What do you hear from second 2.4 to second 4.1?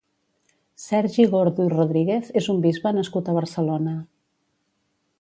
és un bisbe nascut a Barcelona.